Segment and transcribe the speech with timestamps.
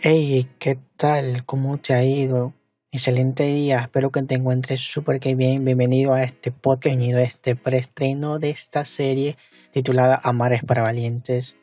[0.00, 1.44] Hey, ¿qué tal?
[1.44, 2.54] ¿Cómo te ha ido?
[2.92, 5.64] Excelente día, espero que te encuentres súper que bien.
[5.64, 9.36] Bienvenido a este podcast, a este preestreno de esta serie
[9.72, 11.56] titulada Amar es para valientes.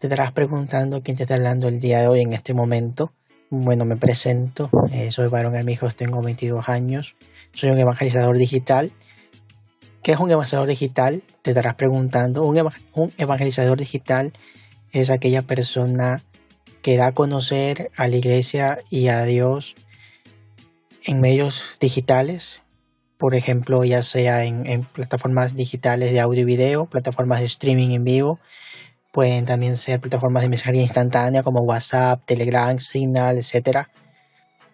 [0.00, 3.14] Te estarás preguntando quién te está hablando el día de hoy en este momento.
[3.48, 7.16] Bueno, me presento, eh, soy Barón Amigos, tengo 22 años,
[7.54, 8.92] soy un evangelizador digital.
[10.02, 11.22] ¿Qué es un evangelizador digital?
[11.40, 12.44] Te estarás preguntando.
[12.44, 14.34] Un, un evangelizador digital
[14.92, 16.22] es aquella persona
[16.84, 19.74] que da a conocer a la iglesia y a Dios
[21.02, 22.60] en medios digitales,
[23.16, 28.04] por ejemplo, ya sea en, plataformas digitales de audio y video, plataformas de streaming en
[28.04, 28.38] vivo,
[29.14, 33.88] pueden también ser plataformas de mensajería instantánea como WhatsApp, Telegram, Signal, etc.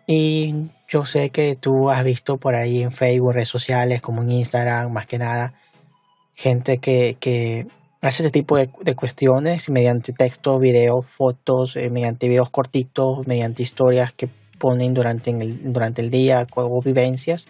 [0.09, 4.33] Y yo sé que tú has visto por ahí en Facebook, redes sociales como en
[4.33, 5.55] Instagram, más que nada,
[6.35, 7.69] gente que, que
[8.03, 14.13] hace este tipo de, cuestiones mediante texto, video, fotos, eh, mediante videos cortitos, mediante historias
[14.13, 17.47] que ponen durante el, durante el día o vivencias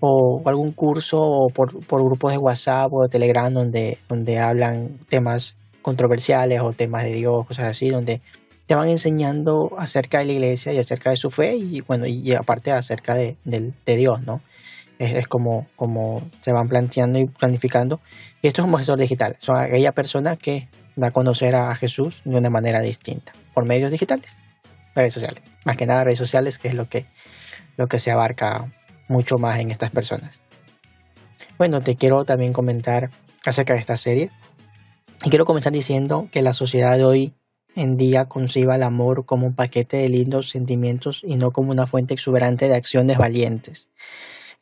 [0.00, 1.72] o, algún curso o por,
[2.04, 7.46] grupos de WhatsApp o de Telegram donde, donde hablan temas controversiales o temas de Dios,
[7.46, 8.20] cosas así, donde
[8.66, 12.32] te van enseñando acerca de la iglesia y acerca de su fe y bueno, y
[12.32, 14.40] aparte acerca de, de Dios, ¿no?
[14.98, 18.00] Es, como, como se van planteando y planificando.
[18.42, 19.36] Y esto es un asesor digital.
[19.40, 23.90] Son aquella persona que da a conocer a Jesús de una manera distinta, por medios
[23.90, 24.36] digitales,
[24.94, 25.42] redes sociales.
[25.64, 27.06] Más que nada redes sociales, que es lo que,
[27.76, 28.72] lo que se abarca
[29.08, 30.40] mucho más en estas personas.
[31.58, 33.10] Bueno, te quiero también comentar
[33.44, 34.30] acerca de esta serie.
[35.24, 37.34] Y quiero comenzar diciendo que la sociedad de hoy
[37.76, 41.86] en día conciba el amor como un paquete de lindos sentimientos y no como una
[41.86, 43.88] fuente exuberante de acciones valientes.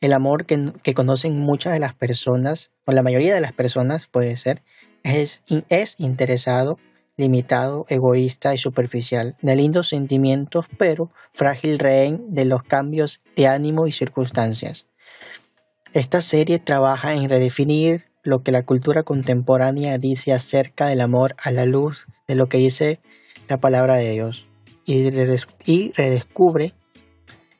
[0.03, 4.35] El amor que, conocen muchas de las personas, o la mayoría de las personas puede
[4.35, 4.61] ser,
[5.03, 6.77] es, es interesado,
[7.15, 13.87] limitado, egoísta y superficial, de lindos sentimientos, pero frágil rehén de los cambios de ánimo
[13.87, 14.87] y circunstancias.
[15.93, 21.49] Esta serie trabaja en redefinir lo que la cultura contemporánea dice acerca del amor a
[21.51, 22.99] la luz de lo que dice
[23.47, 24.47] la palabra de Dios
[24.83, 25.09] y
[25.91, 26.73] redescubre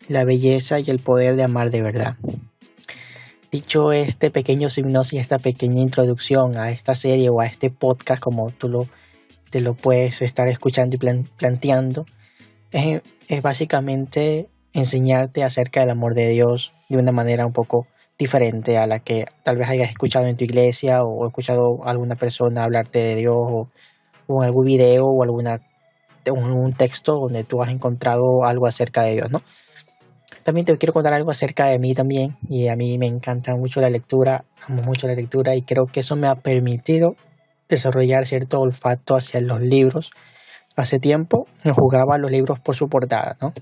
[0.08, 2.18] la belleza y el poder de amar de verdad.
[3.52, 8.50] Dicho este pequeño hipnosis, esta pequeña introducción a esta serie o a este podcast, como
[8.52, 8.88] tú lo,
[9.52, 11.00] te lo puedes estar escuchando y
[11.38, 12.06] planteando,
[12.72, 17.88] es, es básicamente enseñarte acerca del amor de Dios de una manera un poco
[18.18, 22.16] diferente a la que tal vez hayas escuchado en tu iglesia o escuchado a alguna
[22.16, 25.62] persona hablarte de Dios o, algún video o alguna
[26.32, 29.42] un texto donde tú has encontrado algo acerca de Dios, ¿no?
[30.44, 33.80] También te quiero contar algo acerca de mí también y a mí me encanta mucho
[33.80, 37.16] la lectura, amo mucho la lectura y creo que eso me ha permitido
[37.70, 40.12] desarrollar cierto olfato hacia los libros.
[40.76, 43.54] Hace tiempo no jugaba los libros por su portada, ¿no?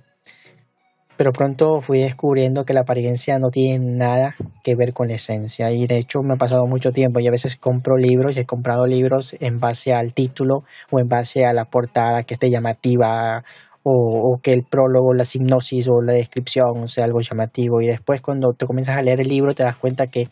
[1.17, 5.69] Pero pronto fui descubriendo que la apariencia no tiene nada que ver con la esencia
[5.69, 8.45] y de hecho me ha pasado mucho tiempo y a veces compro libros y he
[8.45, 13.43] comprado libros en base al título o en base a la portada que esté llamativa
[13.83, 18.53] o, que el prólogo, la hipnosis o la descripción sea algo llamativo y después cuando
[18.53, 20.27] te comienzas a leer el libro te das cuenta que,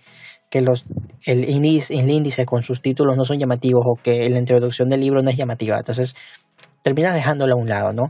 [0.50, 0.86] que los,
[1.26, 5.02] el, índice, el índice con sus títulos no son llamativos o que la introducción del
[5.02, 5.78] libro no es llamativa.
[5.78, 6.16] Entonces
[6.84, 8.10] terminas dejándolo a un lado, ¿no?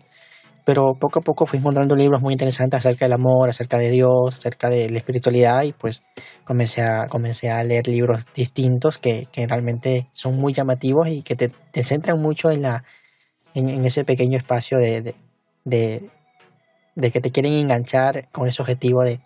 [0.65, 4.37] Pero poco a poco fui encontrando libros muy interesantes acerca del amor, acerca de Dios,
[4.37, 6.03] acerca de la espiritualidad y pues
[6.43, 11.35] comencé a, comencé a leer libros distintos que, que realmente son muy llamativos y que
[11.35, 12.83] te, te centran mucho en, la,
[13.55, 15.15] en, en ese pequeño espacio de, de,
[15.65, 19.19] que te quieren enganchar con ese objetivo de,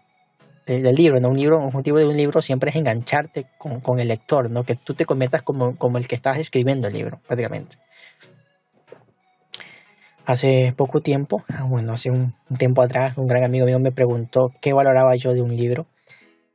[0.65, 1.19] del libro.
[1.19, 1.29] ¿no?
[1.29, 4.63] Un libro, un objetivo de un libro siempre es engancharte con, el lector, ¿no?
[4.63, 7.77] que tú te conviertas como, como el que estás escribiendo el libro, prácticamente.
[10.25, 14.53] Hace poco tiempo, ah, bueno, hace un, tiempo atrás, un gran amigo mío me preguntó
[14.61, 15.85] qué valoraba yo de un libro.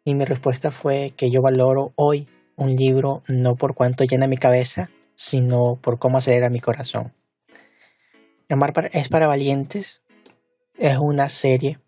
[0.05, 4.39] Y mi respuesta fue que yo valoro hoy un libro no por cuánto llena mi
[4.39, 7.13] cabeza, sino por cómo acelera mi corazón.
[8.51, 10.01] Amar es para valientes
[10.79, 11.81] es una serie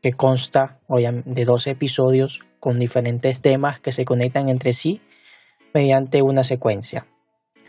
[0.00, 5.02] que consta de 12 episodios con diferentes temas que se conectan entre sí
[5.74, 7.06] mediante una secuencia.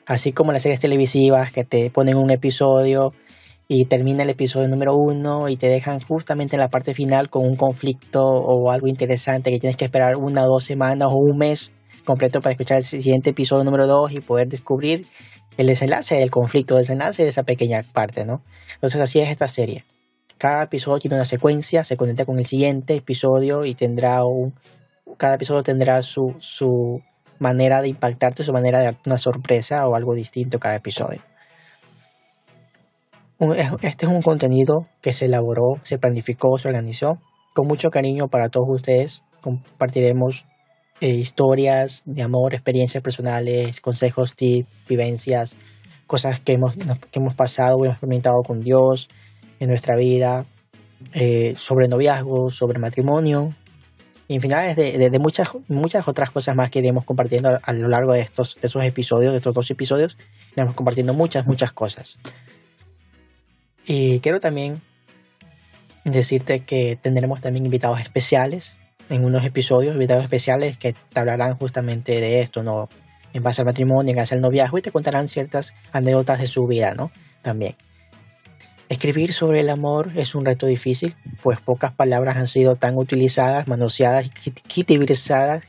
[0.06, 3.12] Así como las series televisivas que te ponen un episodio
[3.68, 7.46] y termina el episodio número uno y te dejan justamente en la parte final con
[7.46, 11.74] un conflicto o algo interesante que tienes que esperar una dos semanas o un mes
[12.06, 15.06] completo para escuchar el siguiente episodio número dos y poder descubrir
[15.58, 18.42] el desenlace del conflicto, el desenlace de esa pequeña parte, ¿no?
[18.76, 19.84] Entonces así es esta serie.
[20.38, 24.54] Cada episodio tiene una secuencia, se conecta con el siguiente episodio y tendrá un...
[25.18, 27.02] Cada episodio tendrá su, su
[27.40, 31.22] manera de impactarte, su manera de darte una sorpresa o algo distinto cada episodio.
[33.82, 37.20] este es un contenido que se elaboró, se planificó, se organizó
[37.54, 39.24] con mucho cariño para todos ustedes.
[39.42, 40.46] Compartiremos
[41.00, 45.56] eh, historias de amor, experiencias personales, consejos, tips, vivencias,
[46.08, 49.10] cosas que hemos, que hemos pasado, hemos experimentado con Dios
[49.60, 50.46] en nuestra vida,
[51.14, 53.54] eh, sobre noviazgo, sobre matrimonio,
[54.28, 57.88] y en finales de, de, muchas, muchas otras cosas más que iremos compartiendo a, lo
[57.88, 60.18] largo de estos de esos episodios, de estos dos episodios,
[60.52, 62.18] iremos compartiendo muchas, muchas cosas.
[63.86, 64.82] Y quiero también
[66.04, 68.76] decirte que tendremos también invitados especiales
[69.10, 72.90] en unos episodios, invitados especiales que te hablarán justamente de esto, ¿no?
[73.34, 76.66] En base al matrimonio, en base al noviazgo y te contarán ciertas anécdotas de su
[76.66, 77.12] vida, ¿no?
[77.42, 77.76] También.
[78.90, 83.68] Escribir sobre el amor es un reto difícil, pues pocas palabras han sido tan utilizadas,
[83.68, 85.66] manoseadas, quitiversadas,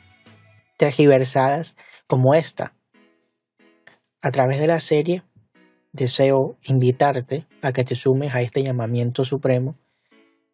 [0.76, 1.76] tergiversadas
[2.06, 2.74] como esta.
[4.22, 5.24] A través de la serie,
[5.92, 9.76] deseo invitarte a que te sumes a este llamamiento supremo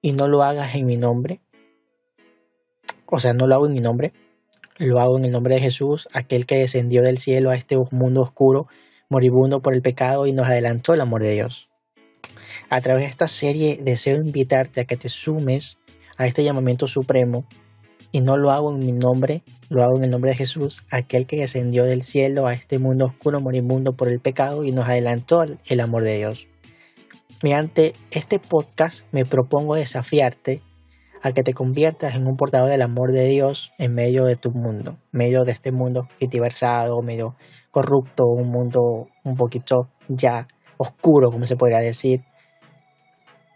[0.01, 1.41] y no lo hagas en mi nombre.
[3.07, 4.13] O sea, no lo hago en mi nombre,
[4.79, 8.23] lo hago en el nombre de Jesús, aquel que descendió del cielo a este mundo
[8.23, 8.67] oscuro,
[9.09, 11.69] moribundo por el pecado y nos adelantó el amor de Dios.
[12.71, 15.79] A través de esta serie deseo invitarte a que te sumes
[16.17, 17.45] a este llamamiento supremo
[18.11, 21.27] y no lo hago en mi nombre, lo hago en el nombre de Jesús, aquel
[21.27, 25.45] que descendió del cielo a este mundo oscuro moribundo por el pecado y nos adelantó
[25.67, 26.47] el amor de Dios.
[27.43, 30.63] Mediante este podcast me propongo desafiarte
[31.25, 34.51] a que te conviertas en un portador del amor de Dios en medio de tu
[34.51, 37.35] mundo, medio de este mundo diversado, medio
[37.71, 42.21] corrupto, un mundo un poquito ya oscuro, como se podría decir,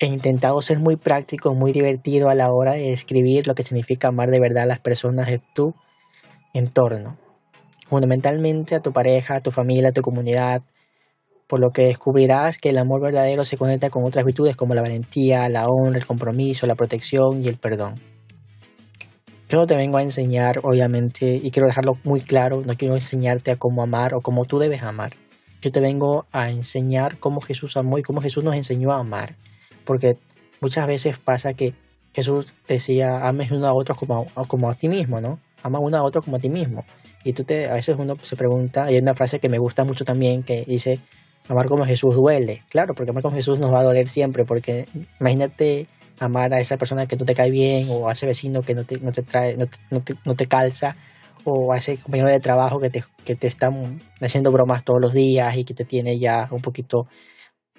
[0.00, 4.08] he intentado ser muy práctico, muy divertido a la hora de describir lo que significa
[4.08, 5.74] amar de verdad a las personas de tu
[6.54, 7.18] entorno.
[7.90, 10.62] Fundamentalmente a tu pareja, a tu familia, a tu comunidad,
[11.48, 14.82] por lo que descubrirás que el amor verdadero se conecta con otras virtudes como la
[14.82, 17.94] valentía, la honra, el compromiso, la protección y el perdón.
[19.48, 23.50] Yo no te vengo a enseñar, obviamente, y quiero dejarlo muy claro, no quiero enseñarte
[23.50, 25.14] a cómo amar o cómo tú debes amar.
[25.62, 29.36] Yo te vengo a enseñar cómo Jesús amó y cómo Jesús nos enseñó a amar
[29.88, 30.18] porque
[30.60, 31.72] muchas veces pasa que
[32.12, 35.40] Jesús decía, ames uno a otro como, como a ti mismo, ¿no?
[35.62, 36.84] Ama uno a otro como a ti mismo.
[37.24, 40.04] Y tú te, a veces uno se pregunta, hay una frase que me gusta mucho
[40.04, 41.00] también que dice,
[41.48, 42.62] amar como Jesús duele.
[42.68, 44.86] Claro, porque amar como Jesús nos va a doler siempre, porque
[45.20, 48.74] imagínate amar a esa persona que no te cae bien, o a ese vecino que
[48.74, 50.96] no te, no te trae, no te, no te, calza,
[51.44, 53.70] o a ese compañero de trabajo que te, que te está
[54.20, 57.06] haciendo bromas todos los días y que te tiene ya un poquito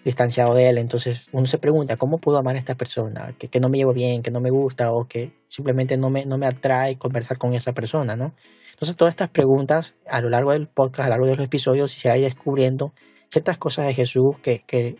[0.03, 0.77] distanciado de él.
[0.77, 3.33] Entonces uno se pregunta, ¿cómo puedo amar a esta persona?
[3.37, 6.25] Que, que, no me llevo bien, que no me gusta o que simplemente no me,
[6.25, 8.33] no me atrae conversar con esa persona, ¿no?
[8.71, 11.91] Entonces todas estas preguntas a lo largo del podcast, a lo largo de los episodios,
[11.91, 12.93] se ir descubriendo
[13.31, 14.97] ciertas cosas de Jesús que, que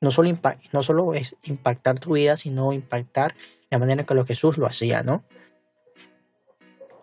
[0.00, 0.30] no, solo
[0.72, 3.34] no solo es impactar tu vida, sino impactar
[3.70, 5.24] la manera en que Jesús lo hacía, ¿no?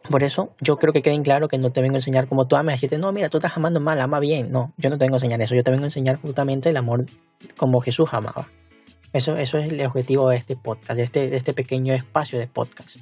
[0.09, 2.55] Por eso yo creo que queden claro que no te vengo a enseñar cómo tú
[2.55, 4.51] amas, decirte, no, mira, tú estás amando mal, ama bien.
[4.51, 6.77] No, yo no te vengo a enseñar eso, yo te vengo a enseñar justamente el
[6.77, 7.05] amor
[7.57, 8.49] como Jesús amaba.
[9.13, 12.47] Eso, eso es el objetivo de este podcast, de este, de este pequeño espacio de
[12.47, 12.97] podcast.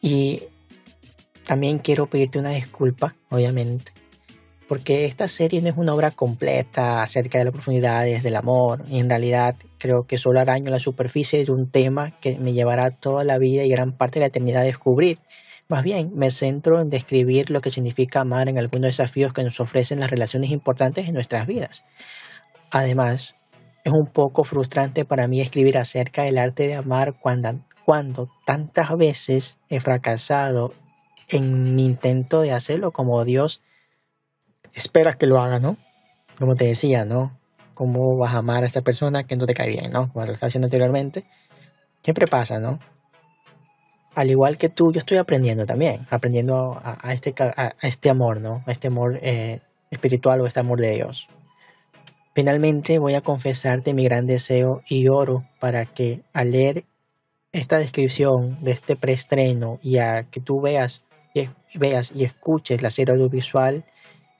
[0.00, 0.44] Y
[1.44, 3.92] también quiero pedirte una disculpa, obviamente,
[4.68, 8.84] porque esta serie no es una obra completa acerca de las profundidades del amor.
[8.90, 13.24] En realidad creo que solo araño la superficie de un tema que me llevará toda
[13.24, 15.18] la vida y gran parte de la eternidad a descubrir.
[15.68, 19.60] Más bien, me centro en describir lo que significa amar en algunos desafíos que nos
[19.60, 21.84] ofrecen las relaciones importantes en nuestras vidas.
[22.70, 23.34] Además,
[23.84, 28.90] es un poco frustrante para mí escribir acerca del arte de amar cuando, cuando tantas
[28.96, 30.72] veces he fracasado
[31.28, 33.62] en mi intento de hacerlo como Dios
[34.74, 35.76] espera que lo haga, ¿no?
[36.38, 37.38] Como te decía, ¿no?
[37.74, 40.12] ¿Cómo vas a amar a esta persona que no te cae bien, ¿no?
[40.12, 41.24] Como lo estaba haciendo anteriormente.
[42.02, 42.78] Siempre pasa, ¿no?
[44.14, 47.34] al igual que tú, yo estoy aprendiendo también, aprendiendo a, este,
[47.82, 48.62] este amor, ¿no?
[48.66, 51.26] A este amor eh, espiritual o este amor de Dios.
[52.34, 56.84] Finalmente voy a confesarte mi gran deseo y oro para que al leer
[57.52, 62.90] esta descripción de este preestreno y a que tú veas y, veas y escuches la
[62.90, 63.84] serie audiovisual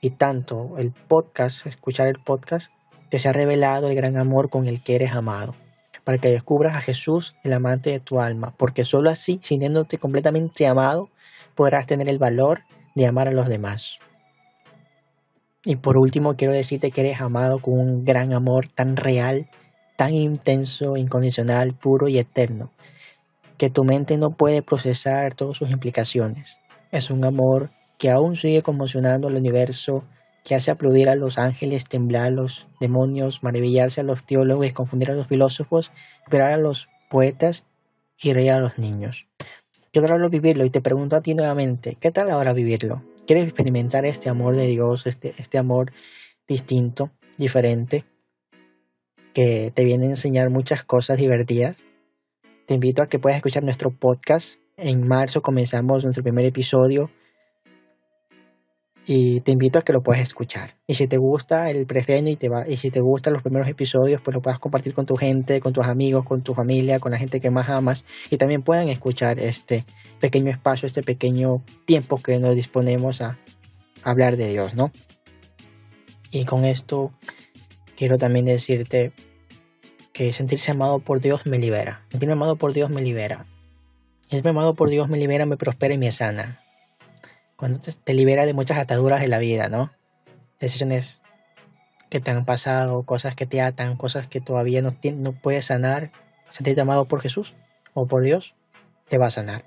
[0.01, 2.71] y tanto el podcast, escuchar el podcast,
[3.09, 5.55] te sea revelado el gran amor con el que eres amado
[6.05, 10.67] para que descubras a Jesús, el amante de tu alma, porque sólo así, sintiéndote completamente
[10.67, 11.09] amado,
[11.55, 12.61] podrás tener el valor
[12.93, 13.97] de amar a los demás.
[15.65, 19.49] Y por último, quiero decirte que eres amado con un gran amor tan real,
[19.97, 22.71] tan intenso, incondicional, puro y eterno,
[23.57, 26.59] que tu mente no puede procesar todas sus implicaciones.
[26.91, 30.03] Es un amor que aún sigue conmocionando el universo
[30.45, 35.09] que hace aplaudir a los ángeles, temblar a los demonios, maravillarse a los teólogos, confundir
[35.09, 35.91] a los filósofos,
[36.23, 37.63] esperar a los poetas
[38.21, 39.27] y reír a los niños.
[39.91, 43.01] Quiero ahora vivirlo y te pregunto a ti nuevamente, ¿qué tal ahora vivirlo?
[43.25, 45.93] ¿Quieres experimentar este amor de Dios, este, este amor
[46.47, 48.05] distinto, diferente,
[49.33, 51.77] que te viene a enseñar muchas cosas divertidas?
[52.67, 54.59] Te invito a que puedas escuchar nuestro podcast.
[54.77, 57.09] En marzo comenzamos nuestro primer episodio
[59.07, 60.75] y te invito a que lo puedas escuchar.
[60.87, 63.67] Y si te gusta el preseño y, te va, y si te gustan los primeros
[63.67, 67.11] episodios, pues lo puedas compartir con tu gente, con tus amigos, con tu familia, con
[67.11, 69.85] la gente que más amas y también puedan escuchar este
[70.19, 73.37] pequeño espacio, este pequeño tiempo que nos disponemos a
[74.03, 74.91] hablar de Dios, ¿no?
[76.31, 77.11] Y con esto
[77.95, 79.11] quiero también decirte
[80.13, 82.01] que sentirse amado por Dios me libera.
[82.09, 83.45] Sentirme amado por Dios me libera.
[84.29, 86.64] Sentirme amado por Dios me libera, me prospera y me sana.
[87.55, 89.91] Cuando te, libera de muchas ataduras de la vida, ¿no?
[90.59, 91.21] Decisiones
[92.09, 96.11] que te han pasado, cosas que te atan, cosas que todavía no, no puedes sanar.
[96.49, 97.53] Sentirte amado por Jesús
[97.93, 98.53] o por Dios
[99.09, 99.65] te va a sanar.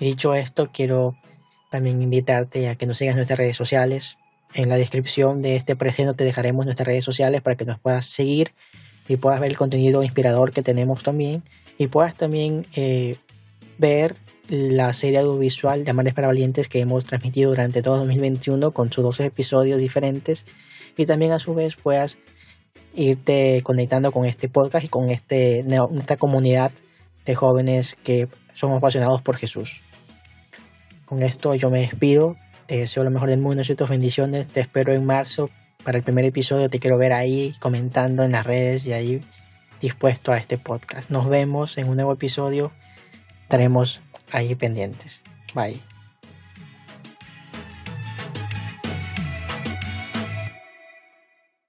[0.00, 1.16] Y dicho esto, quiero
[1.70, 4.16] también invitarte a que nos sigas en nuestras redes sociales.
[4.54, 8.06] En la descripción de este presente te dejaremos nuestras redes sociales para que nos puedas
[8.06, 8.52] seguir
[9.08, 11.42] y puedas ver el contenido inspirador que tenemos también
[11.76, 13.16] y puedas también eh,
[13.78, 14.16] ver
[14.48, 19.04] la serie audiovisual de Amares para Valientes que hemos transmitido durante todo 2021 con sus
[19.04, 20.46] 12 episodios diferentes
[20.96, 22.18] y también a su vez puedas
[22.94, 25.64] irte conectando con este podcast y con este,
[25.96, 26.72] esta comunidad
[27.26, 29.82] de jóvenes que somos apasionados por Jesús.
[31.04, 32.36] Con esto yo me despido,
[32.66, 35.50] te deseo lo mejor del mundo y tus bendiciones, te espero en marzo
[35.84, 36.68] para el primer episodio.
[36.68, 39.20] Te quiero ver ahí comentando en las redes y ahí
[39.80, 41.10] dispuesto a este podcast.
[41.10, 42.72] Nos vemos en un nuevo episodio.
[43.42, 44.00] Estaremos
[44.32, 45.22] ahí pendientes.
[45.54, 45.82] Bye.